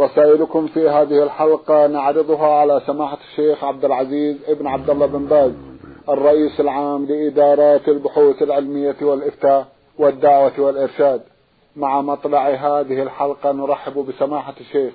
[0.00, 5.52] رسائلكم في هذه الحلقة نعرضها على سماحة الشيخ عبد العزيز ابن عبد الله بن باز
[6.08, 9.66] الرئيس العام لإدارات البحوث العلمية والإفتاء
[9.98, 11.20] والدعوة والإرشاد.
[11.76, 14.92] مع مطلع هذه الحلقة نرحب بسماحة الشيخ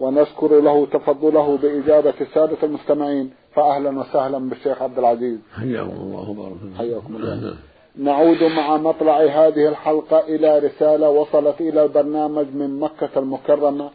[0.00, 5.38] ونشكر له تفضله بإجابة السادة المستمعين فأهلا وسهلا بالشيخ عبد العزيز.
[5.60, 7.54] حياكم الله وبارك حياكم الله.
[7.96, 13.90] نعود مع مطلع هذه الحلقة إلى رسالة وصلت إلى البرنامج من مكة المكرمة.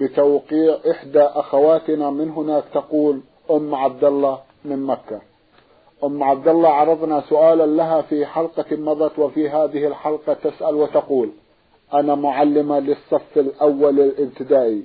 [0.00, 5.20] بتوقيع إحدى أخواتنا من هناك تقول أم عبد الله من مكة.
[6.04, 11.30] أم عبد الله عرضنا سؤالا لها في حلقة مضت وفي هذه الحلقة تسأل وتقول
[11.94, 14.82] أنا معلمة للصف الأول الابتدائي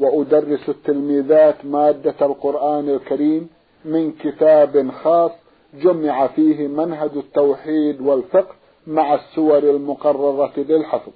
[0.00, 3.48] وأدرس التلميذات مادة القرآن الكريم
[3.84, 5.30] من كتاب خاص
[5.74, 8.54] جمع فيه منهج التوحيد والفقه
[8.86, 11.12] مع السور المقررة للحفظ.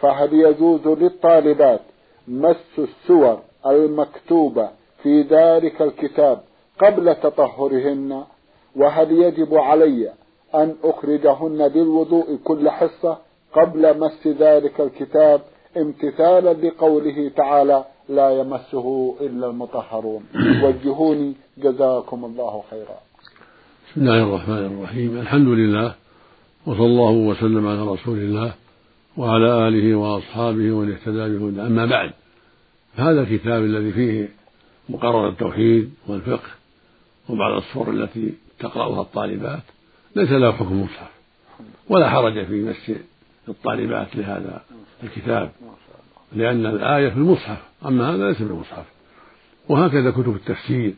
[0.00, 1.80] فهل يجوز للطالبات
[2.28, 4.70] مس السور المكتوبة
[5.02, 6.40] في ذلك الكتاب
[6.78, 8.24] قبل تطهرهن
[8.76, 10.12] وهل يجب علي
[10.54, 13.18] أن أخرجهن للوضوء كل حصة
[13.52, 15.40] قبل مس ذلك الكتاب
[15.76, 20.22] امتثالا لقوله تعالى لا يمسه إلا المطهرون؟
[20.64, 22.98] وجهوني جزاكم الله خيرا.
[23.90, 25.20] بسم الله الرحمن الرحيم.
[25.20, 25.94] الحمد لله
[26.66, 28.52] وصلى الله وسلم على رسول الله
[29.16, 32.10] وعلى آله وأصحابه ومن اهتدى بهدى أما بعد
[32.96, 34.28] هذا الكتاب الذي فيه
[34.88, 36.48] مقرر التوحيد والفقه
[37.28, 39.62] وبعض الصور التي تقرأها الطالبات
[40.16, 41.10] ليس له حكم مصحف
[41.88, 42.96] ولا حرج في مس
[43.48, 44.62] الطالبات لهذا
[45.02, 45.50] الكتاب
[46.32, 48.84] لأن الآية في المصحف أما هذا ليس بالمصحف
[49.68, 50.94] وهكذا كتب التفسير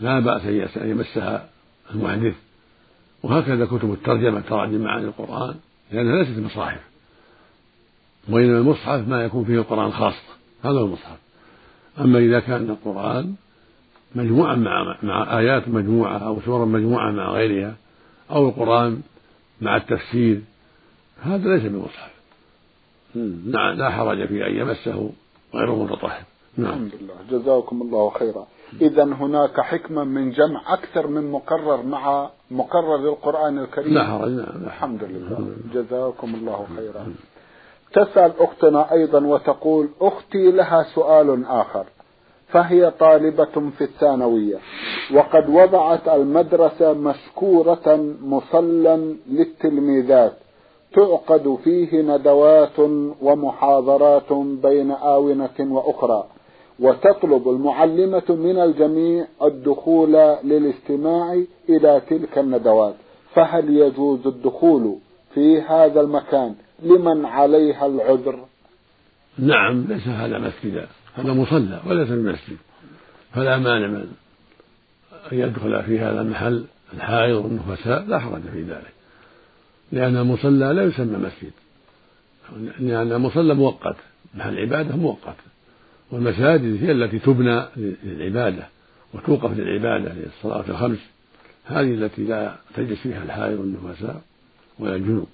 [0.00, 0.42] لا بأس
[0.76, 1.48] أن يمسها
[1.94, 2.34] المحدث.
[3.22, 5.54] وهكذا كتب الترجمة تراجم معاني القرآن
[5.92, 6.80] لأنها ليست مصاحف.
[8.28, 10.30] وإنما المصحف ما يكون فيه القرآن خاصة
[10.62, 11.18] هذا هو المصحف.
[12.00, 13.34] أما إذا كان القرآن
[14.14, 17.74] مجموعا مع مع آيات مجموعة أو سورة مجموعة مع غيرها
[18.30, 19.00] أو القرآن
[19.60, 20.40] مع التفسير
[21.22, 22.10] هذا ليس بمصحف.
[23.76, 25.10] لا حرج في أن يمسه
[25.54, 26.22] غير متطهر.
[26.56, 26.70] نعم.
[26.70, 27.14] الحمد لله.
[27.38, 28.46] جزاكم الله خيرا.
[28.80, 33.94] إذا هناك حكمة من جمع أكثر من مقرر مع مقرر للقرآن الكريم.
[33.94, 34.30] لا حرج.
[34.30, 35.56] نعم الحمد لله.
[35.74, 37.06] جزاكم الله خيرا.
[37.92, 41.84] تسأل أختنا أيضا وتقول أختي لها سؤال آخر
[42.48, 44.58] فهي طالبة في الثانوية
[45.14, 50.32] وقد وضعت المدرسة مشكورة مصلا للتلميذات
[50.94, 52.78] تعقد فيه ندوات
[53.22, 56.24] ومحاضرات بين آونة وأخرى
[56.80, 60.12] وتطلب المعلمة من الجميع الدخول
[60.44, 62.94] للاستماع إلى تلك الندوات
[63.34, 64.96] فهل يجوز الدخول
[65.34, 68.44] في هذا المكان؟ لمن عليها العذر.
[69.38, 72.56] نعم ليس هذا مسجدا هذا مصلى وليس بمسجد
[73.34, 74.12] فلا مانع من
[75.32, 76.64] أن يدخل في هذا المحل
[76.94, 78.92] الحائض والنفساء لا حرج في ذلك.
[79.92, 81.52] لأن المصلى لا يسمى مسجد.
[82.80, 83.96] لأن المصلى مؤقت
[84.34, 85.36] محل عبادة مؤقت.
[86.10, 88.68] والمساجد هي التي تبنى للعبادة
[89.14, 90.98] وتوقف للعبادة للصلاة الخمس.
[91.64, 94.22] هذه التي لا تجلس فيها الحائض والنفساء
[94.78, 95.28] ولا الجنوب.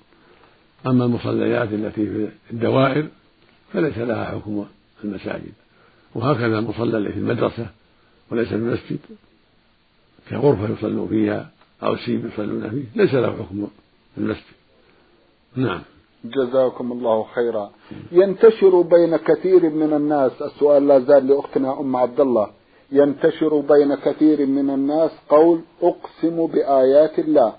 [0.87, 3.09] أما المصليات التي في الدوائر
[3.73, 4.65] فليس لها حكم
[5.05, 5.53] المساجد.
[6.15, 7.67] وهكذا المصلى الذي في المدرسة
[8.31, 8.99] وليس في المسجد
[10.31, 11.51] كغرفة يصلون فيها
[11.83, 13.67] أو سيب يصلون فيه ليس له حكم
[14.19, 14.57] المسجد.
[15.57, 15.81] نعم.
[16.25, 17.71] جزاكم الله خيرا.
[18.13, 22.51] ينتشر بين كثير من الناس السؤال لا زال لأختنا أم عبد الله
[22.93, 27.55] ينتشر بين كثير من الناس قول أقسم بآيات الله.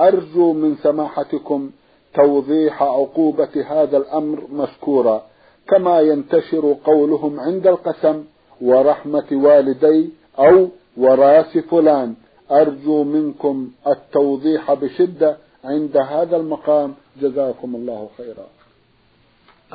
[0.00, 1.70] أرجو من سماحتكم
[2.18, 5.22] توضيح عقوبة هذا الأمر مشكورا
[5.68, 8.24] كما ينتشر قولهم عند القسم
[8.60, 12.14] ورحمة والدي أو وراث فلان.
[12.50, 16.94] أرجو منكم التوضيح بشدة عند هذا المقام.
[17.22, 18.46] جزاكم الله خيرا.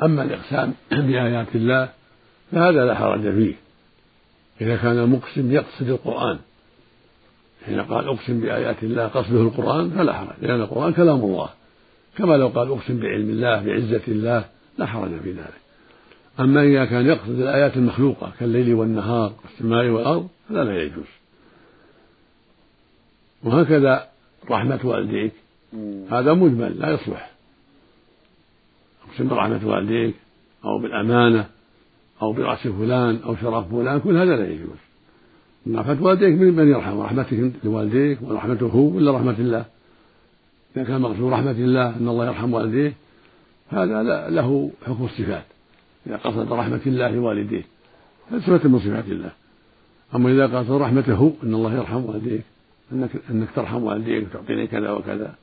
[0.02, 1.88] أما الإقسام بآيات الله
[2.52, 3.54] فهذا لا حرج فيه.
[4.60, 6.38] إذا كان المقسم يقصد القرآن
[7.66, 11.48] حين قال أقسم بآيات الله قصده القرآن فلا حرج لأن القرآن كلام الله.
[12.16, 14.44] كما لو قال أقسم بعلم الله بعزة الله
[14.78, 15.60] لا حرج في ذلك.
[16.40, 21.04] أما إذا كان يقصد الآيات المخلوقة كالليل والنهار والسماء والأرض فلا لا يجوز.
[23.42, 24.08] وهكذا
[24.50, 25.32] رحمة والديك.
[26.10, 27.30] هذا مجمل لا يصلح.
[29.08, 30.14] أقسم برحمة والديك
[30.64, 31.46] أو بالأمانة
[32.22, 34.78] أو برأس فلان أو شرف فلان كل هذا لا يجوز.
[35.68, 37.00] رحمة والديك من يرحم.
[37.00, 39.64] رحمتك لوالديك ورحمته هو ولا رحمة الله.
[40.76, 42.92] إذا كان مقصود رحمة الله أن الله يرحم والديه.
[43.70, 45.44] هذا له حكم الصفات.
[46.06, 47.62] إذا قصد رحمة الله لوالديه
[48.30, 49.30] هذا صفة من صفات الله.
[50.14, 52.42] أما إذا قصد رحمته أن الله يرحم والديك.
[52.92, 55.34] أنك أنك ترحم والديك وتعطيني كذا وكذا.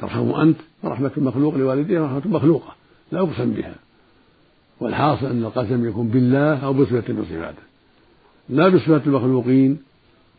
[0.00, 2.74] ترحم أنت فرحمة المخلوق لوالديه رحمة مخلوقة.
[3.12, 3.74] لا يقسم بها.
[4.80, 7.62] والحاصل أن القسم يكون بالله أو بصفة من صفاته.
[8.48, 9.78] لا بصفة المخلوقين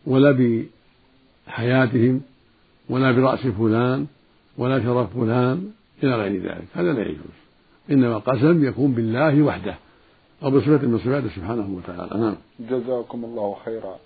[0.06, 0.60] ولا
[1.48, 2.20] بحياتهم
[2.88, 4.06] ولا برأس فلان
[4.58, 5.70] ولا شرف فلان
[6.02, 6.64] إلى غير ذلك.
[6.74, 7.38] هذا لا يجوز.
[7.90, 9.74] إنما القسم يكون بالله وحده
[10.42, 12.20] أو بصفة من صفاته سبحانه وتعالى.
[12.20, 12.36] نعم.
[12.60, 13.96] جزاكم الله خيرا.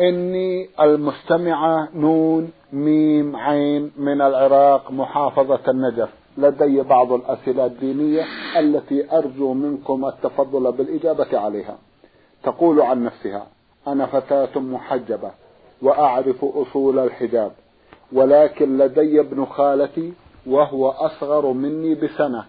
[0.00, 6.08] إني المستمعة نون ميم عين من العراق محافظة النجف.
[6.38, 8.24] لدي بعض الأسئلة الدينية
[8.58, 11.78] التي أرجو منكم التفضل بالإجابة عليها.
[12.42, 13.46] تقول عن نفسها
[13.86, 15.30] أنا فتاة محجبة
[15.82, 17.52] وأعرف أصول الحجاب.
[18.12, 20.12] ولكن لدي ابن خالتي
[20.46, 22.44] وهو أصغر مني بسنة.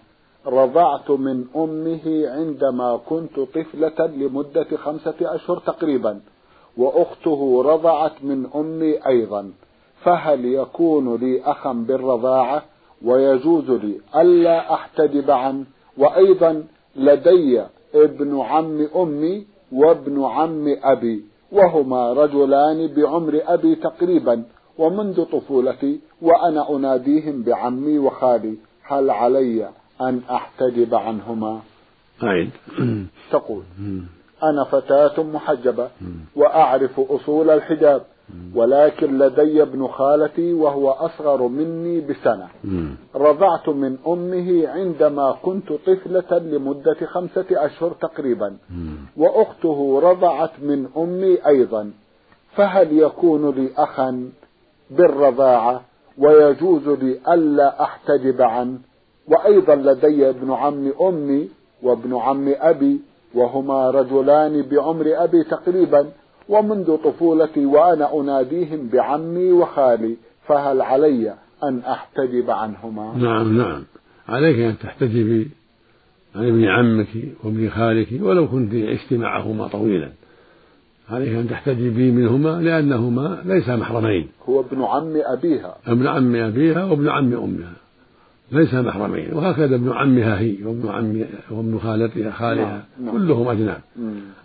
[0.46, 6.20] رضعت من أمه عندما كنت طفلة لمدة خمسة أشهر تقريبا
[6.76, 9.52] وأخته رضعت من أمي أيضا.
[10.02, 12.62] فهل يكون لي أخا بالرضاعة؟
[13.04, 15.64] ويجوز لي ألا أحتجب عنه
[15.98, 16.64] وأيضا
[16.96, 17.62] لدي
[17.94, 24.44] ابن عم أمي وابن عم أبي وهما رجلان بعمر أبي تقريبا.
[24.80, 29.68] ومنذ طفولتي وأنا أناديهم بعمي وخالي هل علي
[30.00, 31.60] أن أحتجب عنهما؟
[32.22, 32.50] أعد
[33.32, 33.62] تقول
[34.50, 35.88] أنا فتاة محجبة
[36.36, 38.02] وأعرف أصول الحجاب
[38.54, 42.48] ولكن لدي ابن خالتي وهو أصغر مني بسنة.
[43.14, 48.56] رضعت من أمه عندما كنت طفلة لمدة خمسة أشهر تقريبا.
[49.16, 51.90] وأخته رضعت من أمي أيضا.
[52.56, 54.30] فهل يكون لي أخا؟
[54.90, 55.82] بالرضاعة
[56.18, 58.78] ويجوز لي ألا أحتجب عنه.
[59.26, 61.48] وأيضا لدي ابن عم أمي
[61.82, 63.00] وابن عم أبي
[63.34, 66.10] وهما رجلان بعمر أبي تقريبا.
[66.48, 70.16] ومنذ طفولتي وأنا أناديهم بعمي وخالي
[70.46, 73.84] فهل علي أن أحتجب عنهما؟ نعم نعم.
[74.28, 75.50] عليك أن تحتجبي
[76.34, 77.08] عن ابن عمك
[77.44, 80.08] وابن خالك ولو كنت عشت معهما طويلا.
[81.10, 84.28] عليك أن تحتجبي منهما لأنهما ليسا محرمين.
[84.48, 85.76] هو ابن عم أبيها.
[85.86, 87.72] ابن عم أبيها وابن عم أمها.
[88.52, 89.34] ليس محرمين.
[89.34, 92.84] وهكذا ابن عمها هي وابن عم وابن خالتها خالها.
[92.98, 93.06] نعم.
[93.06, 93.18] نعم.
[93.18, 93.80] كلهم أجناب.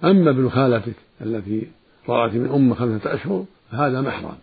[0.04, 1.68] أما ابن خالتك التي
[2.10, 4.38] رأت من أمه خمسة أشهر فهذا محرم.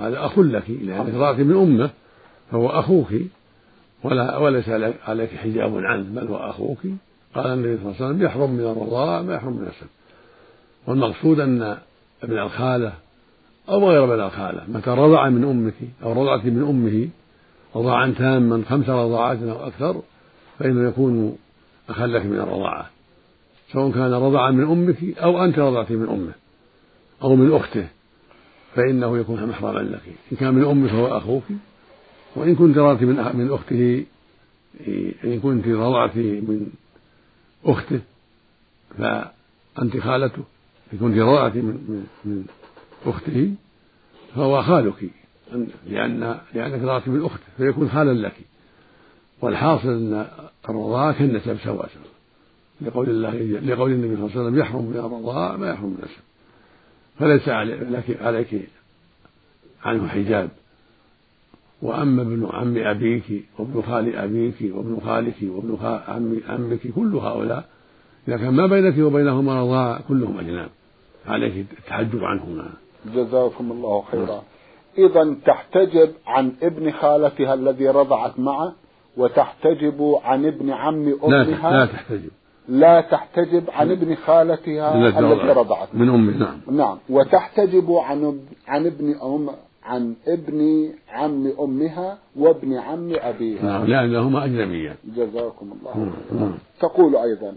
[0.00, 1.90] هذا أخ لك لأنك رأت من أمه
[2.50, 3.08] فهو أخوك.
[4.04, 4.68] ولا وليس
[5.08, 6.78] عليك حجاب عنه بل هو أخوك.
[7.34, 9.86] قال النبي صلى الله عليه وسلم يحرم من الرضاعة ما يحرم من النسب
[10.86, 11.76] والمقصود أن
[12.22, 12.92] ابن الخالة
[13.68, 17.08] أو غير ابن الخالة متى رضع من أمك أو رضعت من أمه
[17.76, 20.02] رضاعا تاما خمس رضاعات أو أكثر
[20.58, 21.36] فإنه يكون
[21.88, 22.90] أخا لك من الرضاعة
[23.72, 26.32] سواء كان رضعا من أمك أو أنت رضعت من أمه
[27.22, 27.86] أو من أخته
[28.74, 30.02] فإنه يكون محرما لك.
[30.32, 31.42] إن كان من أمك فهو أخوك
[32.36, 34.04] وإن كنت رضعت من من أخته
[35.24, 36.66] إن كنت رضعت من
[37.64, 38.00] أخته
[38.98, 40.42] فأنت خالته.
[41.00, 42.44] كنت رضعت من, من,
[43.06, 43.54] أخته
[44.34, 45.10] فهو خالك
[45.86, 48.36] لأن لأنك رضعت من أخته فيكون خالا لك.
[49.42, 50.26] والحاصل أن
[50.68, 51.90] الرضاعة كالنسب سواء
[52.80, 56.22] لقول الله لقول النبي صلى الله عليه وسلم يحرم من الرضاعة ما يحرم من النسب.
[57.18, 58.68] فليس عليك, عليك
[59.84, 60.50] عنه حجاب.
[61.82, 67.68] وأما ابن عم أبيك وابن خال أبيك وابن خالك وابن عم عمك كل هؤلاء
[68.28, 70.68] إذا كان ما بينك وبينهما رضاعة كلهم أجناب.
[71.26, 72.66] عليك التحجب عنهما.
[73.14, 74.42] جزاكم الله خيرا.
[74.98, 78.72] إذا تحتجب عن ابن خالتها الذي رضعت معه
[79.16, 81.70] وتحتجب عن ابن عم أمها.
[81.70, 82.30] لا, لا تحتجب.
[82.68, 86.76] لا تحتجب عن ابن خالتها التي رضعت من أمه نعم.
[86.76, 86.98] نعم.
[87.08, 89.50] وتحتجب عن عن ابن أم
[89.82, 93.62] عن ابن عم أمها وابن عم أبيها.
[93.62, 96.40] نعم لأنهما أجنبيان جزاكم الله نعم.
[96.40, 96.54] نعم.
[96.80, 97.54] تقول أيضا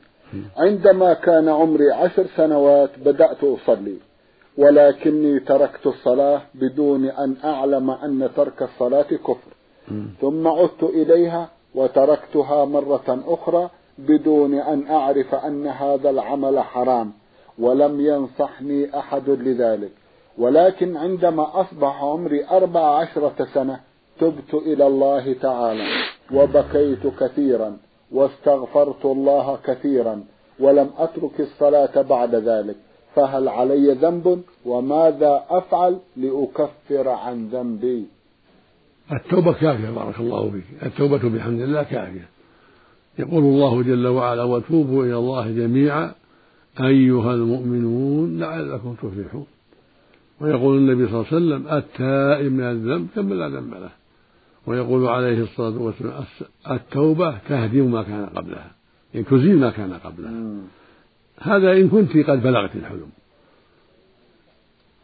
[0.57, 3.97] عندما كان عمري عشر سنوات بدأت أصلي
[4.57, 9.51] ولكني تركت الصلاة بدون أن أعلم أن ترك الصلاة كفر.
[10.21, 17.11] ثم عدت إليها وتركتها مرة أخرى بدون أن أعرف أن هذا العمل حرام
[17.59, 19.91] ولم ينصحني أحد لذلك.
[20.37, 23.79] ولكن عندما أصبح عمري أربع عشرة سنة
[24.19, 25.85] تبت إلى الله تعالى
[26.33, 27.77] وبكيت كثيرا.
[28.11, 30.23] واستغفرت الله كثيرا
[30.59, 32.75] ولم أترك الصلاة بعد ذلك
[33.15, 38.05] فهل علي ذنب؟ وماذا أفعل لأكفر عن ذنبي؟
[39.11, 40.83] التوبة كافية بارك الله فيك.
[40.83, 42.29] التوبة بحمد الله كافية.
[43.19, 46.11] يقول الله جل وعلا وتوبوا إلى الله جميعا
[46.81, 49.45] أيها المؤمنون لعلكم تفلحون.
[50.41, 53.89] ويقول النبي صلى الله عليه وسلم التائب من الذنب كما لا ذنب له.
[54.67, 56.23] ويقول عليه الصلاة والسلام
[56.71, 58.71] التوبة تهدم ما كان قبلها
[59.13, 60.31] يعني تزيل ما كان قبلها.
[61.41, 63.09] هذا إن كنت قد بلغت الحلم.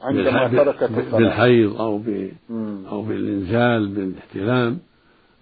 [0.01, 1.19] عندما تركت الصلاة.
[1.19, 2.29] بالحيض أو ب
[2.89, 4.79] أو بالإنزال بالاحتلام.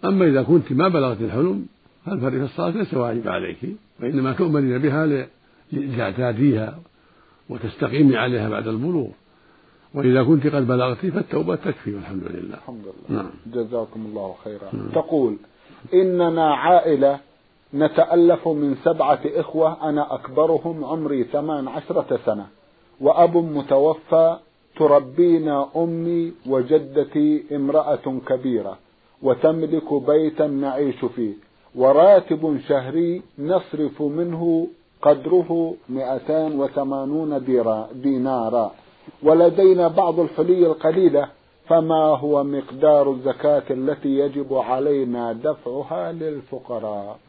[0.06, 1.66] أما إذا كنت ما بلغت الحلم
[2.06, 3.58] فالفرق الصلاة ليس واجب عليك
[4.00, 5.28] وإنما تؤمنين بها
[5.72, 6.80] لتعتاديها
[7.50, 9.08] وتستقيمي عليها بعد البلوغ.
[9.94, 13.32] وإذا كنت قد بلغت فالتوبة تكفي والحمد لله الحمد لله نعم.
[13.54, 14.90] جزاكم الله خيرا نعم.
[14.90, 15.38] تقول
[15.94, 17.20] إننا عائلة
[17.74, 22.48] نتألف من سبعة إخوة أنا أكبرهم عمري ثمان عشرة سنة
[23.02, 24.38] وأب متوفى
[24.78, 28.78] تربينا أمي وجدتي امرأة كبيرة
[29.22, 31.34] وتملك بيتا نعيش فيه
[31.76, 34.68] وراتب شهري نصرف منه
[35.02, 37.46] قدره مئتان وثمانون
[37.94, 38.72] دينارا
[39.24, 41.30] ولدينا بعض الحلي القليلة
[41.68, 47.20] فما هو مقدار الزكاة التي يجب علينا دفعها للفقراء؟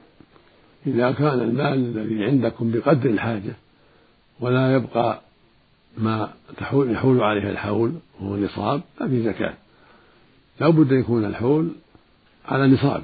[0.86, 3.52] إذا كان المال الذي عندكم بقدر الحاجة
[4.40, 5.20] ولا يبقى
[5.98, 6.28] ما
[6.72, 9.54] يحول عليه الحول وهو نصاب ففي زكاة.
[10.60, 11.68] لا بد أن يكون الحول
[12.48, 13.02] على نصاب.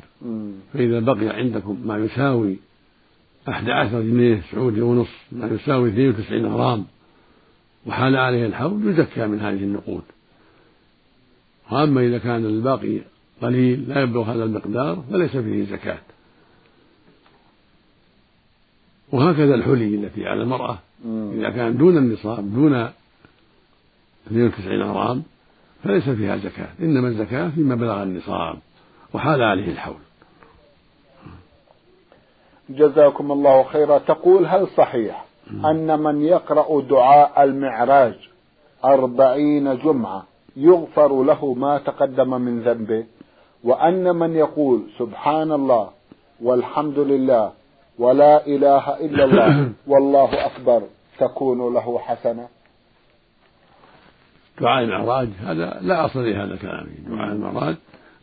[0.73, 2.57] فإذا بقي عندكم ما يساوي
[3.49, 6.85] أحد عشر جنيه سعودي ونصف ما يساوي 92 غرام
[7.89, 10.03] وحال عليه الحول يزكى من هذه النقود.
[11.71, 13.01] وأما إذا كان الباقي
[13.43, 15.99] قليل لا يبلغ هذا المقدار فليس فيه زكاة.
[19.13, 20.79] وهكذا الحلي التي على المرأة.
[21.33, 22.91] إذا كان دون النصاب دون
[24.27, 25.23] 92 غرام
[25.85, 26.69] فليس فيها زكاة.
[26.81, 28.59] إنما الزكاة فيما بلغ النصاب.
[29.15, 30.01] وحال عليه الحول.
[32.71, 33.99] جزاكم الله خيرا.
[33.99, 35.28] تقول هل صحيح
[35.65, 38.15] أن من يقرأ دعاء المعراج
[38.85, 40.25] أربعين جمعة
[40.57, 43.05] يغفر له ما تقدم من ذنبه
[43.65, 45.91] وأن من يقول سبحان الله
[46.43, 47.53] والحمد لله
[47.99, 50.83] ولا إله إلا الله والله أكبر
[51.19, 52.49] تكون له حسنة.
[54.61, 56.87] دعاء المعراج هذا لا أصل لهذا الكلام.
[57.07, 57.77] دعاء المعراج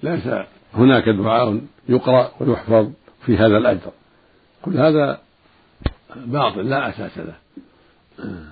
[0.03, 0.27] ليس
[0.73, 2.89] هناك دعاء يقرأ ويحفظ
[3.25, 3.91] في هذا الأجر.
[4.65, 5.19] كل هذا
[6.15, 7.35] باطل لا أساس له.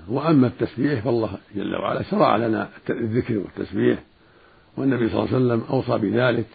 [0.10, 4.04] وأما التسبيح فالله جل وعلا شرع لنا الذكر والتسبيح
[4.78, 6.46] والنبي صلى الله عليه وسلم أوصى بذلك.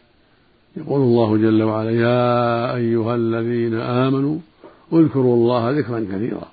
[0.76, 4.38] يقول الله جل وعلا يا أيها الذين آمنوا
[4.92, 6.48] اذكروا الله ذكرا كثيرا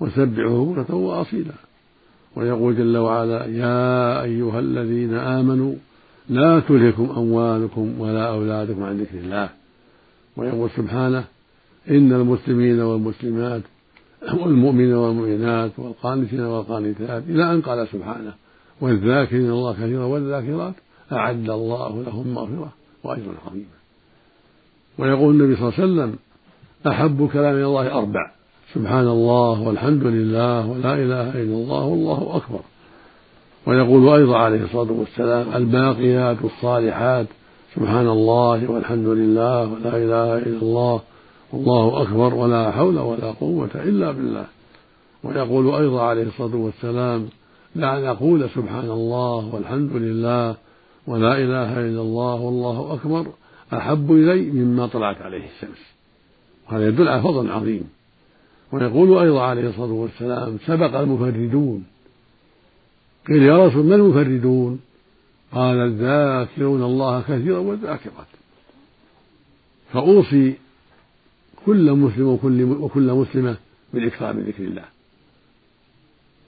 [0.00, 1.54] وسبحوه بكرة وأصيلا.
[2.36, 5.74] ويقول جل وعلا يا أيها الذين آمنوا
[6.28, 9.48] لا تلهكم أموالكم ولا أولادكم عن ذكر الله.
[10.36, 11.24] ويقول سبحانه
[11.90, 13.62] إن المسلمين والمسلمات
[14.34, 18.34] والمؤمنين والمؤمنات والقانتين والقانتات إلى أن قال سبحانه
[18.80, 20.74] والذاكرين الله كثيرا والذاكرات
[21.12, 22.72] أعد الله لهم مغفرة
[23.04, 23.78] وأجرا عظيما.
[24.98, 26.18] ويقول النبي صلى الله عليه وسلم
[26.86, 28.30] أحب كلام إلى الله أربع
[28.74, 32.60] سبحان الله والحمد لله ولا إله إلا الله والله أكبر.
[33.66, 37.26] ويقول أيضا عليه الصلاة والسلام الباقيات الصالحات
[37.74, 41.00] سبحان الله والحمد لله ولا إله إلا الله
[41.52, 44.46] والله أكبر ولا حول ولا قوة إلا بالله.
[45.24, 47.28] ويقول أيضا عليه الصلاة والسلام
[47.74, 50.56] لأن أقول سبحان الله والحمد لله
[51.06, 53.26] ولا إله إلا الله والله أكبر
[53.72, 55.78] أحب إلي مما طلعت عليه الشمس.
[56.68, 57.88] وهذا يدل على فضل عظيم.
[58.72, 61.84] ويقول أيضا عليه الصلاة والسلام سبق المفردون.
[63.28, 64.80] قيل يا رسول ما المفردون؟
[65.52, 68.26] قال الذاكرون الله كثيرا والذاكرات.
[69.92, 70.54] فأوصي
[71.68, 73.56] كل مسلم وكل وكل مسلمة
[73.94, 74.84] بالإكثار من ذكر الله.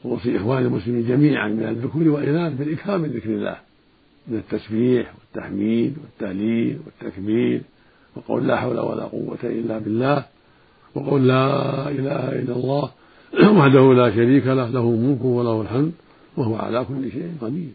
[0.05, 3.57] أوصي إخواني المسلمين جميعا من الذكور والإناث بالإكثار من ذكر الله.
[4.29, 7.62] من التسبيح والتحميد والتهليل والتكبير
[8.17, 10.25] وقول لا حول ولا قوة إلا بالله
[10.95, 12.91] وقول لا إله إلا الله
[13.59, 15.93] وحده لا شريك له له الملك وله الحمد
[16.37, 17.73] وهو على كل شيء قدير.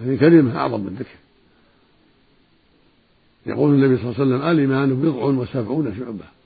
[0.00, 1.16] هذه كلمة أعظم من الذكر.
[3.46, 6.41] يقول النبي صلى الله عليه وسلم الإيمان بضع وسبعون شعبة.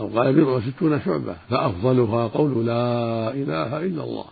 [0.00, 4.24] أو قال بضع وستون شعبة فأفضلها قول لا إله إلا الله.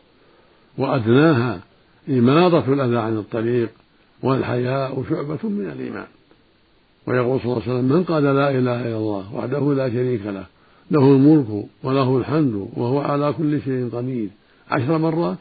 [0.79, 1.61] وأدناها
[2.09, 3.71] إماضة الأذى عن الطريق
[4.23, 6.07] والحياء شعبة من الإيمان.
[7.07, 10.45] ويقول صلى الله عليه وسلم من قال لا إله إلا الله وحده لا شريك له
[10.91, 14.29] له الملك وله الحمد وهو على كل شيء قدير.
[14.71, 15.39] عشر مرات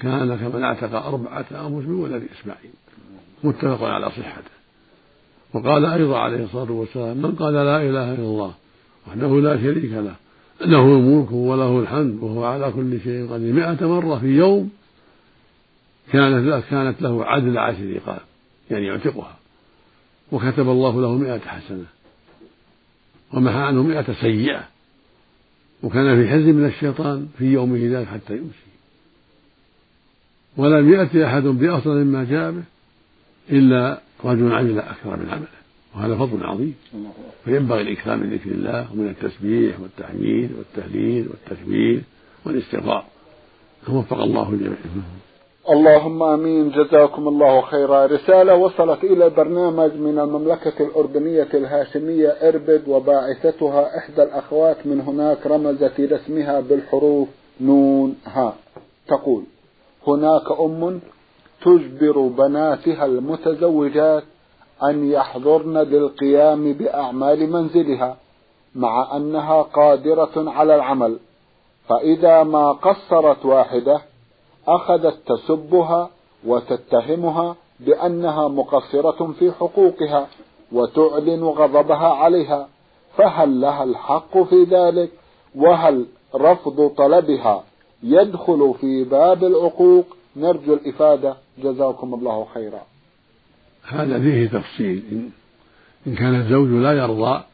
[0.00, 2.70] كان كمن اعتق أربعة أنفس من ولد إسماعيل.
[3.44, 4.56] متفق على صحته.
[5.54, 8.52] وقال أيضا عليه الصلاة والسلام من قال لا إله إلا الله
[9.08, 10.14] وحده لا شريك له.
[10.60, 13.52] له الملك وله الحمد وهو على كل شيء قدير.
[13.52, 14.70] مئة مرة في يوم
[16.12, 18.20] كانت له كانت له عدل عشر رقاب
[18.70, 19.36] يعني يعتقها.
[20.32, 21.86] وكتب الله له مئة حسنة
[23.32, 24.68] ومحى عنه مئة سيئة.
[25.82, 28.66] وكان في حزب من الشيطان في يومه ذلك حتى يمسي.
[30.56, 32.62] ولم يأتي أحد بأفضل مما جاء به
[33.50, 35.55] إلا رجل عمل أكثر من عمله
[35.96, 36.74] وهذا فضل عظيم.
[37.44, 42.02] فينبغي الإكثار من ذكر الله ومن التسبيح والتحميد والتهليل والتكبير
[42.46, 43.04] والاستغفار.
[43.88, 44.76] وفق الله الجميع
[45.70, 46.70] اللهم آمين.
[46.70, 48.06] جزاكم الله خيرا.
[48.06, 55.98] رسالة وصلت إلى البرنامج من المملكة الأردنية الهاشمية إربد وباعثتها إحدى الأخوات من هناك رمزت
[55.98, 57.28] إلى اسمها بالحروف
[57.60, 58.54] نون ها
[59.08, 59.44] تقول
[60.06, 61.00] هناك أم
[61.64, 64.22] تجبر بناتها المتزوجات
[64.82, 68.16] أن يحضرن للقيام بأعمال منزلها
[68.74, 71.18] مع أنها قادرة على العمل.
[71.88, 74.00] فإذا ما قصرت واحدة
[74.68, 76.10] أخذت تسبها
[76.46, 80.26] وتتهمها بأنها مقصرة في حقوقها
[80.72, 82.68] وتعلن غضبها عليها.
[83.16, 85.10] فهل لها الحق في ذلك؟
[85.54, 87.64] وهل رفض طلبها
[88.02, 90.04] يدخل في باب العقوق؟
[90.36, 91.36] نرجو الإفادة.
[91.58, 92.82] جزاكم الله خيرا.
[93.86, 95.02] هذا فيه تفصيل.
[96.06, 97.44] إن كان الزوج لا يرضى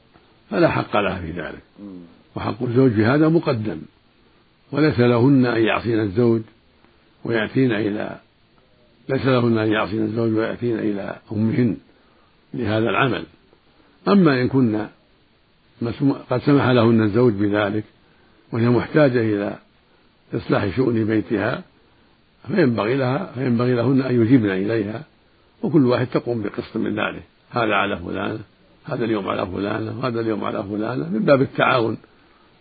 [0.51, 1.63] فلا حق لها في ذلك.
[2.37, 3.79] وحق الزوج في هذا مقدم.
[4.73, 6.41] وليس لهن أن يعصين الزوج
[7.25, 8.19] ويأتين إلى
[9.09, 11.77] ليس لهن أن يعصين الزوج ويأتين إلى أمهن
[12.55, 13.25] لهذا العمل.
[14.09, 14.87] أما إن كن
[16.31, 17.85] قد سمح لهن الزوج بذلك
[18.53, 19.59] وهي محتاجة إلى
[20.35, 21.63] إصلاح شؤون بيتها
[22.47, 25.03] فينبغي لها فينبغي لهن أن يجيبن إليها
[25.63, 28.41] وكل واحد تقوم بقسط من ذلك هذا على فلانة
[28.85, 31.97] هذا اليوم على فلانة وهذا اليوم على فلانة من باب التعاون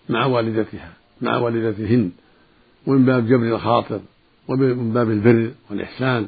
[0.10, 2.12] مع والدتها مع والدتهن
[2.88, 4.00] ومن باب جبر الخاطر
[4.48, 6.28] ومن باب البر والإحسان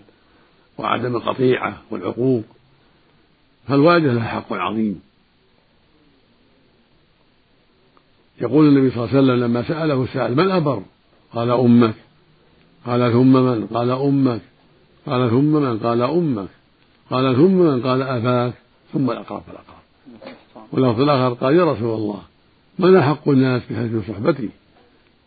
[0.77, 2.43] وعدم القطيعة والعقوق.
[3.67, 5.01] فالوالدة لها حق عظيم.
[8.41, 10.83] يقول النبي صلى الله عليه وسلم لما سأله سائل من أبر؟
[11.33, 11.95] قال أمك.
[12.85, 14.41] قال ثم من؟ قال أمك.
[15.05, 16.49] قال ثم من؟ قال أمك.
[17.13, 18.53] قال ثم من قال أفاك
[18.93, 19.83] ثم الأقرب فالأقرب
[20.71, 22.21] واللفظ الآخر قال يا رسول الله
[22.79, 24.49] من أحق الناس بحسن صحبتي؟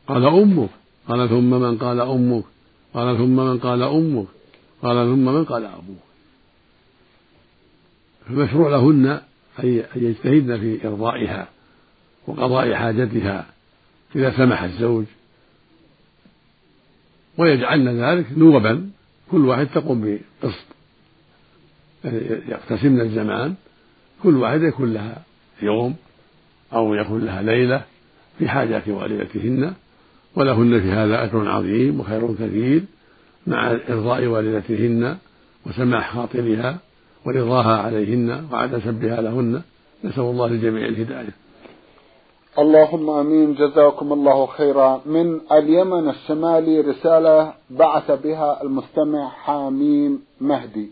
[0.09, 0.69] قال أمك.
[1.09, 2.45] قال ثم من قال أمك.
[2.95, 4.27] قال ثم من قال أمك.
[4.83, 6.07] قال ثم من قال أبوك.
[8.29, 9.21] فمشروع لهن
[9.65, 11.49] أن يجتهدن في إرضائها
[12.27, 13.47] وقضاء حاجتها
[14.17, 15.05] إذا سمح الزوج.
[17.39, 18.91] ويجعلن ذلك نوبا.
[19.31, 20.76] كل واحد تقوم بقسط.
[22.49, 23.55] يقتسمن الزمان
[24.23, 25.23] كل واحد يكون لها
[25.63, 25.95] يوم
[26.73, 27.83] أو يكون لها ليلة
[28.39, 29.73] في حاجات والدتهن
[30.37, 32.83] ولهن في هذا أجر عظيم وخير كثير
[33.47, 35.17] مع إرضاء والدتهن
[35.67, 36.79] وسماح خاطرها
[37.27, 39.63] ورضاها عليهن وعدم سبها لهن.
[40.05, 41.35] نسأل الله للجميع الهداية.
[42.59, 43.55] اللهم آمين.
[43.55, 45.03] جزاكم الله خيرا.
[45.07, 50.91] من اليمن الشمالي رسالة بعث بها المستمع حاميم مهدي.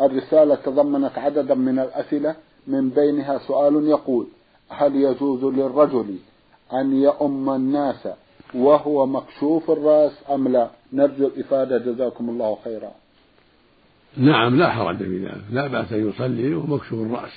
[0.00, 4.26] الرساله تضمنت عددا من الأسئلة من بينها سؤال يقول
[4.68, 6.16] هل يجوز للرجل
[6.72, 8.08] أن يؤم الناس
[8.54, 12.92] وهو مكشوف الرأس أم لا؟ نرجو الإفادة جزاكم الله خيرا.
[14.16, 15.44] نعم لا حرج في ذلك.
[15.52, 17.32] لا بأس أن يصلي وهو مكشوف الرأس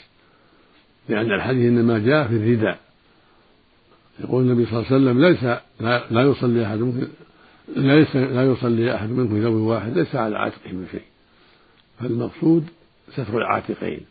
[1.10, 2.78] لأن الحديث إنما جاء في الرداء.
[4.20, 5.44] يقول النبي صلى الله عليه وسلم ليس
[5.80, 7.08] لا, لا يصلي أحد منكم
[7.76, 11.11] ليس لا يصلي أحد منكم ثوب واحد ليس على عاتقه من شيء.
[12.02, 12.68] فالمقصود
[13.14, 14.06] ستر العاتقين.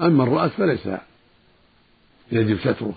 [0.00, 0.88] أما الرأس فليس
[2.32, 2.94] يجب ستره.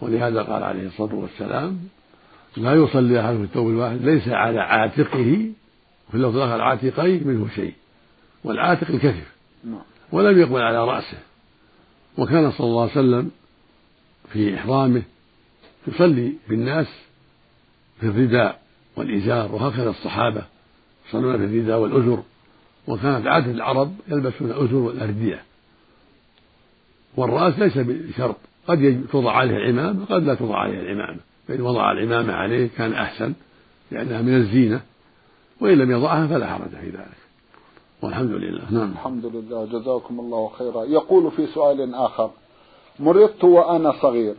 [0.00, 1.78] ولهذا قال عليه الصلاة والسلام
[2.56, 5.52] لا يصلي أحد في الثوب الواحد ليس على عاتقه
[6.10, 7.74] في اللفظ الآخر العاتقين منه شيء.
[8.44, 9.32] والعاتق الكتف.
[9.64, 9.82] نعم.
[10.12, 11.18] ولم يقبل على رأسه.
[12.18, 13.30] وكان صلى الله عليه وسلم
[14.32, 15.02] في إحرامه
[15.88, 16.86] يصلي بالناس
[18.00, 18.60] في الرداء
[18.96, 20.42] والإزار وهكذا الصحابة
[21.08, 22.22] يصلون في الرداء والأزر.
[22.88, 25.42] وكانت عادة العرب يلبسون الأزر والأردية
[27.16, 28.36] والرأس ليس بشرط.
[28.68, 31.18] قد توضع عليه العمامة قد لا توضع عليه العمامة.
[31.48, 33.32] فإن وضع العمامة عليه كان أحسن
[33.90, 34.80] لأنها من الزينة.
[35.60, 37.20] وإن لم يضعها فلا حرج في ذلك.
[38.02, 38.62] والحمد لله.
[38.70, 38.92] نعم.
[38.92, 39.66] الحمد لله.
[39.66, 40.84] جزاكم الله خيرا.
[40.84, 42.30] يقول في سؤال آخر
[43.00, 44.34] مرضت وأنا صغير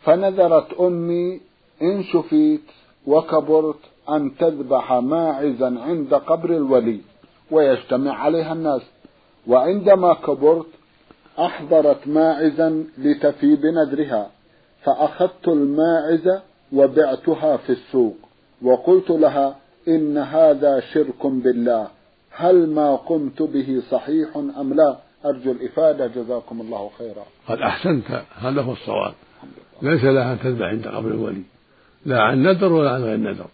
[0.00, 1.40] فنذرت أمي
[1.82, 2.62] إن شفيت
[3.06, 3.78] وكبرت
[4.10, 7.00] أن تذبح ماعزا عند قبر الولي
[7.50, 8.82] ويجتمع عليها الناس.
[9.46, 10.66] وعندما كبرت
[11.38, 14.30] أحضرت ماعزا لتفي بنذرها
[14.84, 16.40] فأخذت الماعز
[16.72, 18.16] وبعتها في السوق
[18.62, 19.56] وقلت لها
[19.88, 21.88] إن هذا شرك بالله.
[22.30, 26.06] هل ما قمت به صحيح أم لا؟ أرجو الإفادة.
[26.06, 27.24] جزاكم الله خيرا.
[27.48, 28.22] قد أحسنت.
[28.38, 29.14] هذا هو الصواب.
[29.82, 31.42] ليس لها أن تذبح عند قبر الولي.
[32.06, 33.46] لا عن ندر ولا عن غير ندر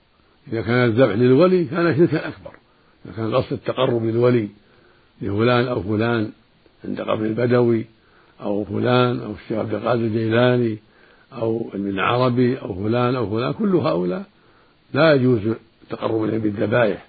[0.53, 2.62] إذا كان الذبح للولي كان شركا أكبر.
[3.05, 4.49] إذا كان قصد التقرب للولي
[5.23, 6.31] لفلان أو فلان
[6.85, 7.87] عند قبر البدوي
[8.41, 10.79] أو فلان أو الشيخ عبد القادر الجيلاني
[11.33, 13.53] أو ابن عربي أو فلان أو فلان.
[13.53, 14.25] كل هؤلاء
[14.95, 15.41] لا يجوز
[15.83, 17.07] التقرب إليهم بالذبائح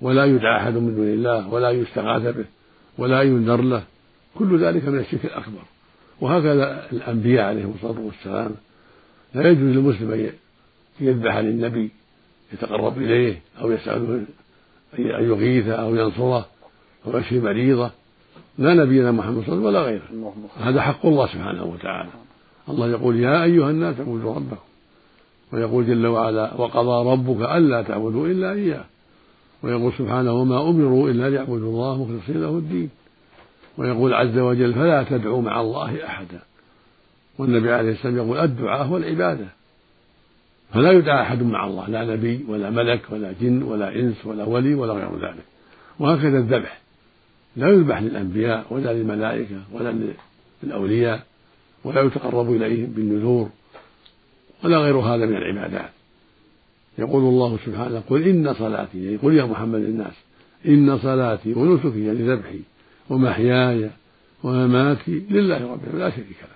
[0.00, 2.44] ولا يدعى أحد من دون الله ولا يستغاث به
[2.98, 3.82] ولا ينذر له.
[4.34, 5.62] كل ذلك من الشرك الأكبر.
[6.20, 8.54] وهكذا الأنبياء عليهم الصلاة والسلام.
[9.34, 10.30] لا يجوز للمسلم أن
[11.00, 11.90] يذبح للنبي
[12.52, 14.24] يتقرب إليه أو يسأله
[14.98, 16.46] أن يغيثه أو ينصره
[17.06, 17.90] أو يشفي مريضه
[18.58, 20.34] لا نبينا محمد صلى الله عليه وسلم ولا غيره.
[20.60, 22.08] هذا حق الله سبحانه وتعالى.
[22.68, 24.56] الله يقول يا أيها الناس اعبدوا ربكم.
[25.52, 28.84] ويقول جل وعلا وقضى ربك ألا تعبدوا إلا إياه.
[29.62, 32.90] ويقول سبحانه وما أمروا إلا ليعبدوا الله مخلصين له الدين.
[33.78, 36.40] ويقول عز وجل فلا تدعوا مع الله أحدا.
[37.38, 39.46] والنبي عليه السلام يقول الدعاء هو العبادة.
[40.72, 44.74] فلا يدعى أحد مع الله لا نبي ولا ملك ولا جن ولا إنس ولا ولي
[44.74, 45.44] ولا غير ذلك.
[45.98, 46.80] وهكذا الذبح.
[47.56, 49.94] لا يذبح للأنبياء ولا للملائكة ولا
[50.62, 51.26] للأولياء
[51.84, 53.48] ولا يتقرب إليهم بالنذور
[54.64, 55.90] ولا غير هذا من العبادات.
[56.98, 60.14] يقول الله سبحانه قل إن صلاتي يعني قل يا محمد الناس
[60.66, 62.60] إن صلاتي ونسكي يعني ذبحي
[63.10, 63.90] ومحياي
[64.42, 66.54] ومماتي لله رب لا شريك له.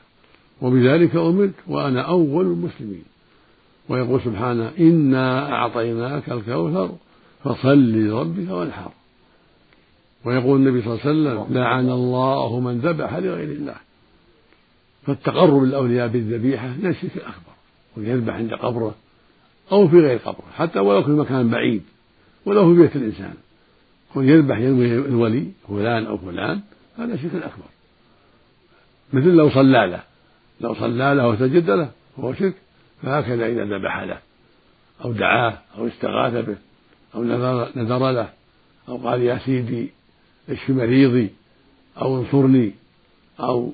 [0.63, 3.05] وبذلك أمرت وأنا أول المسلمين.
[3.89, 6.97] ويقول سبحانه إنا أعطيناك الكوثر
[7.45, 8.91] فصل لربك وانحر.
[10.25, 13.77] ويقول النبي صلى الله عليه وسلم لعن الله من ذبح لغير الله.
[15.07, 17.53] فالتقرب للأولياء بالذبيحة من الشرك الأكبر
[17.97, 18.95] ويذبح عند قبره
[19.73, 21.83] أو في غير قبره حتى ولو في مكان بعيد
[22.47, 23.35] ولو في بيت الإنسان.
[24.15, 26.61] كون يذبح ينوي الولي فلان أو فلان
[26.99, 27.65] هذا شرك أكبر
[29.13, 30.03] مثل لو صلى له
[30.61, 32.55] لو صلى له وسجد له فهو شرك.
[33.03, 34.19] فهكذا إذا ذبح له
[35.05, 36.57] أو دعاه أو استغاث به
[37.15, 38.29] أو نذر, له
[38.89, 39.91] أو قال يا سيدي
[40.49, 41.31] اشف مريضي
[42.03, 42.73] أو انصرني
[43.41, 43.73] أو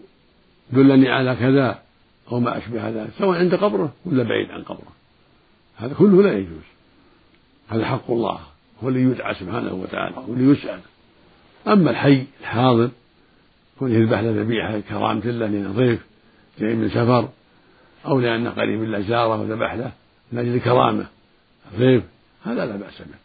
[0.72, 1.82] دلني على كذا
[2.32, 4.92] أو ما أشبه ذلك سواء عند قبره ولا بعيد عن قبره.
[5.76, 6.64] هذا كله لا يجوز.
[7.68, 8.40] هذا حق الله
[8.84, 10.80] هو اللي يدعى سبحانه وتعالى هو اللي يسأل.
[11.68, 12.90] أما الحي الحاضر
[13.76, 16.00] يكون يذبح له ذبيحة كرامة له لأنه ضيف
[16.58, 17.28] جاي من سفر
[18.06, 19.92] أو لأنه قريب له زاره وذبح له
[20.32, 21.06] من أجل كرامة.
[21.78, 22.02] ضيف
[22.44, 23.24] هذا لا بأس به.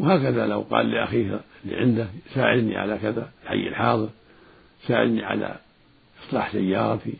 [0.00, 4.08] وهكذا لو قال لأخيه اللي عنده ساعدني على كذا الحي الحاضر
[4.86, 5.56] ساعدني على
[6.28, 7.14] إصلاح سيارتي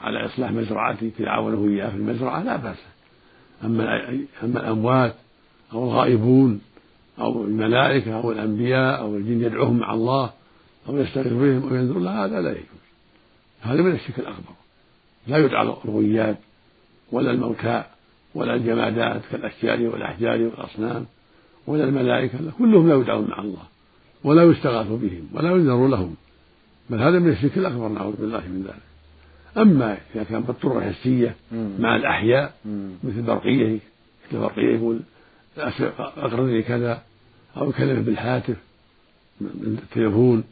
[0.00, 2.76] على إصلاح مزرعتي تعاونه إياه في المزرعة لا بأس
[3.64, 4.08] أما
[4.44, 5.14] أما الأموات
[5.72, 6.60] أو الغائبون
[7.18, 10.30] أو الملائكة أو الأنبياء أو الجن يدعوهم مع الله
[10.88, 12.64] أو يستغيث بهم أو ينذر الله هذا لا يجوز.
[13.60, 14.59] هذا من الشرك الأكبر.
[15.26, 16.36] لا يدعى الغويات
[17.12, 17.84] ولا الموتى
[18.34, 21.06] ولا الجمادات كالأشجار والأحجار والأصنام
[21.66, 23.62] ولا الملائكة كلهم لا يدعون مع الله
[24.24, 26.14] ولا يستغاث بهم ولا ينذر لهم.
[26.90, 28.82] بل هذا من الشرك الأكبر نعوذ بالله من ذلك.
[29.58, 31.36] أما إذا كان بالطرق الحسية
[31.78, 32.54] مع الأحياء
[33.04, 33.78] مثل برقية
[34.28, 35.00] مثل برقية يقول
[35.98, 37.02] أقرني كذا
[37.56, 38.56] أو يكلمه بالهاتف
[39.40, 40.44] من التليفون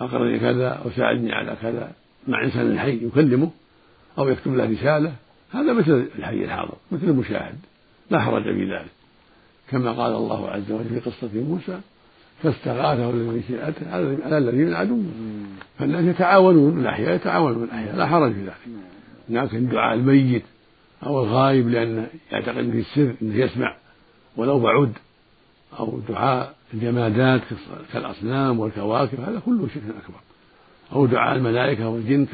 [0.00, 1.92] أقرني كذا أو ساعدني على كذا
[2.28, 3.50] مع إنسان حي يكلمه.
[4.18, 5.12] أو يكتب له رسالة
[5.52, 7.58] هذا مثل الحي الحاضر مثل المشاهد
[8.10, 8.90] لا حرج في ذلك.
[9.70, 11.80] كما قال الله عز وجل في قصة موسى
[12.42, 15.02] فاستغاثه الذي شيعته على الذي من عدو.
[15.78, 18.80] فالناس يتعاونون الأحياء يتعاونون الأحياء لا حرج في ذلك.
[19.28, 20.42] لكن دعاء الميت
[21.06, 23.76] أو الغائب لأنه يعتقد في السر أنه يسمع
[24.36, 24.92] ولو بعد
[25.78, 27.40] أو دعاء الجمادات
[27.92, 30.20] كالأصنام والكواكب هذا كله شرك أكبر.
[30.92, 32.26] أو دعاء الملائكة والجن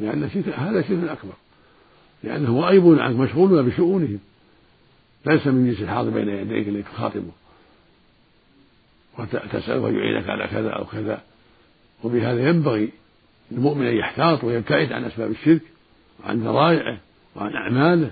[0.00, 1.32] لأن شرك هذا شرك أكبر
[2.22, 4.18] لأنه غائب عنك مشغول بشؤونهم.
[5.26, 7.32] ليس من جنس الحاضر بين يديك الذي تخاطبه
[9.18, 11.22] وتسأله أن يعينك على كذا أو كذا.
[12.04, 12.92] وبهذا ينبغي
[13.50, 15.62] للمؤمن أن يحتاط ويبتعد عن أسباب الشرك
[16.20, 16.98] وعن ذرائعه
[17.36, 18.10] وعن أعماله.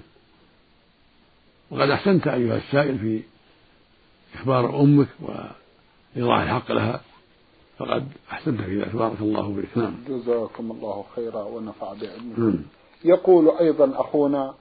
[1.70, 3.20] وقد أحسنت أيها السائل في
[4.34, 7.00] إخبار أمك وإيضاح الحق لها.
[7.78, 8.96] فقد أحسنت في ذلك.
[8.96, 9.94] بارك الله بك نعم.
[10.08, 12.62] جزاكم الله خيرا ونفع بعلمكم
[13.04, 14.54] يقول أيضا أخونا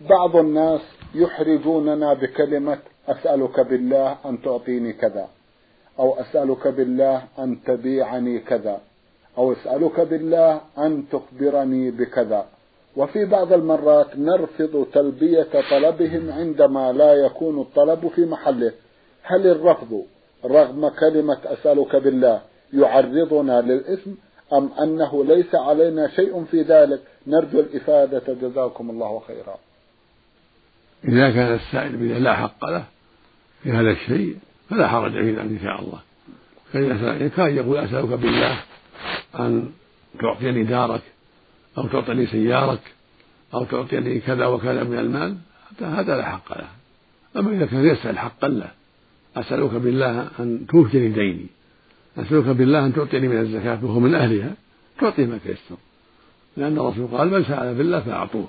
[0.00, 0.80] بعض الناس
[1.14, 2.78] يحرجوننا بكلمة
[3.08, 5.28] أسألك بالله أن تعطيني كذا
[5.98, 8.80] أو أسألك بالله أن تبيعني كذا
[9.38, 12.46] أو أسألك بالله أن تخبرني بكذا.
[12.96, 18.72] وفي بعض المرات نرفض تلبية طلبهم عندما لا يكون الطلب في محله.
[19.22, 20.02] هل الرفض
[20.44, 22.40] رغم كلمة أسألك بالله
[22.72, 24.10] يعرضنا للإثم
[24.52, 28.34] أم أنه ليس علينا شيء في ذلك؟ نرجو الإفادة.
[28.42, 29.56] جزاكم الله خيرا.
[31.04, 32.84] إذا كان السائل بذلك لا حق له
[33.62, 34.36] في هذا الشيء
[34.70, 35.98] فلا حرج في ذلك إن شاء الله.
[36.72, 38.60] فإذا كان يقول أسألك بالله
[39.38, 39.72] أن
[40.20, 41.02] تعطيني دارك
[41.78, 42.80] أو تعطيني سيارك
[43.54, 45.36] أو تعطيني كذا وكذا من المال
[45.80, 46.68] هذا لا حق له.
[47.36, 48.70] أما إذا كان يسأل حقا له
[49.36, 51.46] أسألك بالله أن توفيني ديني.
[52.16, 54.54] أسألك بالله أن تعطيني من الزكاة وهو من أهلها
[55.00, 55.76] تعطيه ما تيسر.
[56.56, 58.48] لأن الرسول قال من سأل بالله فأعطوه.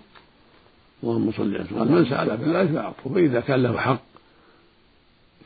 [1.03, 3.13] اللهم صل على قال من سأل بالله فأعطوه.
[3.13, 4.01] فإذا كان له حق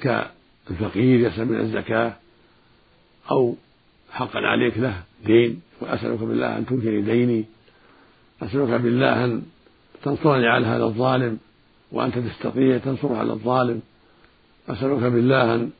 [0.01, 2.13] كالفقير يسأل من الزكاة
[3.31, 3.55] أو
[4.11, 5.61] حقا عليك له دين.
[5.81, 7.45] وأسألك بالله أن توفيني ديني.
[8.41, 9.41] أسألك بالله أن
[10.03, 11.37] تنصرني على هذا الظالم
[11.91, 13.81] وأنت تستطيع تنصره على الظالم.
[14.69, 15.71] أسألك بالله أن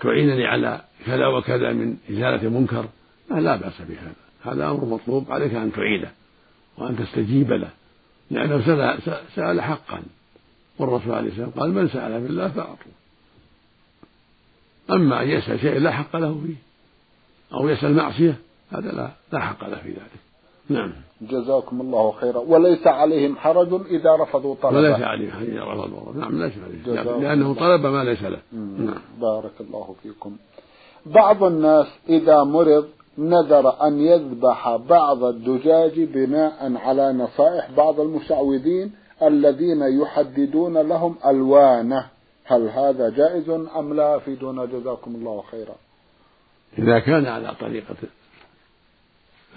[0.00, 2.88] تعينني على كذا وكذا من إزالة منكر
[3.30, 4.14] لا بأس بهذا.
[4.42, 6.10] هذا أمر مطلوب عليك أن تعيده
[6.78, 7.70] وأن تستجيب له
[8.30, 10.02] لأنه سأل, سأل حقا.
[10.78, 12.92] والرسول عليه السلام قال من سأل بالله فأعطوه.
[14.90, 16.54] أما أن يسأل شيء لا حق له فيه
[17.56, 18.36] أو يسأل معصية
[18.72, 20.29] هذا لا لا حق له في ذلك.
[20.70, 20.92] نعم.
[21.20, 22.38] جزاكم الله خيرا.
[22.38, 24.76] وليس عليهم حرج إذا رفضوا طلبه.
[24.76, 26.52] وليس عليهم حرج إذا رفضوا نعم ليس
[26.86, 27.22] عليهم.
[27.22, 28.38] لأنه طلب ما ليس له.
[28.52, 29.02] نعم.
[29.20, 30.36] بارك الله فيكم.
[31.06, 39.82] بعض الناس إذا مرض نذر أن يذبح بعض الدجاج بناء على نصائح بعض المشعوذين الذين
[40.02, 42.06] يحددون لهم ألوانه.
[42.44, 45.74] هل هذا جائز أم لا؟ أفيدونا جزاكم الله خيرا.
[46.78, 47.96] إذا كان على طريقة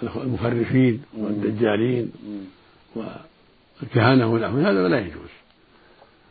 [0.02, 2.12] المخرفين والدجالين
[2.96, 5.30] والكهنة ونحو هذا لا يجوز.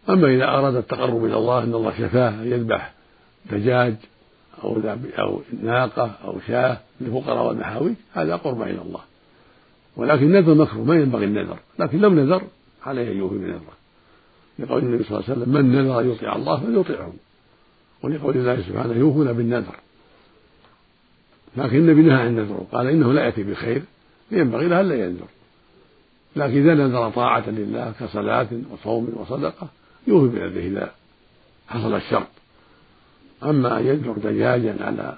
[0.10, 2.94] أما إذا أراد التقرب إلى الله أن الله شفاه يذبح
[3.52, 3.96] دجاج
[4.64, 4.82] أو
[5.20, 9.02] أو ناقة أو شاة للفقراء والمحاويج هذا قرب إلى الله.
[9.96, 11.58] ولكن النذر مكروه ما ينبغي النذر.
[11.80, 12.42] لكن لو نذر
[12.86, 13.74] عليه أن يوفي بنذره
[14.60, 17.14] لقول النبي صلى الله عليه وسلم من نذر يطيع الله فليطيعه.
[18.04, 19.76] ولقول الله سبحانه يوفون بالنذر.
[21.58, 23.82] لكن النبي نهى عن النذر قال إنه لا يأتي بخير
[24.32, 25.28] ينبغي له ألا ينذر.
[26.36, 29.68] لكن إذا نذر طاعة لله كصلاة وصوم وصدقة
[30.08, 30.92] يوفي بنذره إذا
[31.68, 32.28] حصل الشرط
[33.44, 35.18] أما أن ينذر دجاجا على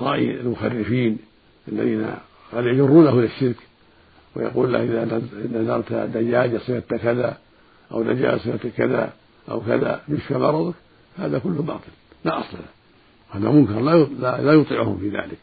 [0.00, 1.18] رأي المخرفين
[1.68, 2.14] الذين
[2.52, 3.56] قد يجرونه إلى الشرك
[4.36, 5.20] ويقول له إذا
[5.52, 7.38] نذرت دجاجة صفة كذا
[7.92, 9.12] أو دجاجة صفة كذا
[9.50, 10.74] أو كذا يشفى مرضك
[11.18, 11.90] هذا كله باطل
[12.24, 12.79] لا أصل له.
[13.30, 14.06] هذا منكر لا
[14.42, 15.38] لا يطيعهم في ذلك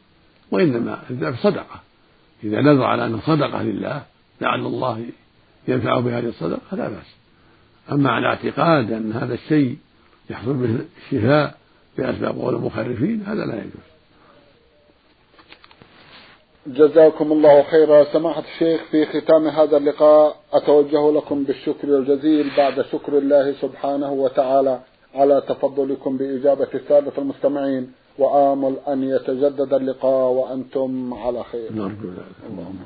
[0.51, 1.81] وإنما الذبح صدقة.
[2.43, 4.03] إذا نذر على أنه صدقة لله
[4.41, 5.05] لعل الله
[5.67, 7.15] ينفعه بهذه الصدقة لا بأس.
[7.91, 9.77] أما على اعتقاد أن هذا الشيء
[10.29, 11.57] يحصل به الشفاء
[11.97, 13.87] بأسباب قول المخرفين هذا لا يجوز.
[16.67, 18.03] جزاكم الله خيرا.
[18.13, 24.79] سماحة الشيخ في ختام هذا اللقاء أتوجه لكم بالشكر الجزيل بعد شكر الله سبحانه وتعالى.
[25.17, 31.69] على تفضلكم بإجابة السادة المستمعين وآمل أن يتجدد اللقاء وأنتم على خير.
[31.73, 32.09] نرجو
[32.49, 32.79] اللهم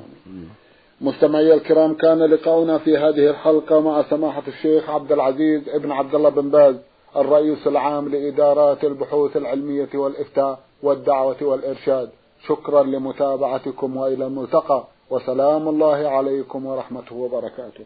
[1.00, 6.28] مستمعي الكرام كان لقاؤنا في هذه الحلقة مع سماحة الشيخ عبد العزيز ابن عبد الله
[6.28, 6.76] بن باز
[7.16, 12.08] الرئيس العام لإدارات البحوث العلمية والإفتاء والدعوة والإرشاد.
[12.48, 17.84] شكرا لمتابعتكم وإلى الملتقى وسلام الله عليكم ورحمته وبركاته.